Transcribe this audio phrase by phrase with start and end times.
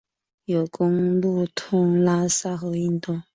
[0.45, 3.21] 有公路通拉萨和印度。